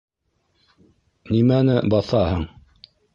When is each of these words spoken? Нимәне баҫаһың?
Нимәне 1.33 1.75
баҫаһың? 1.95 2.47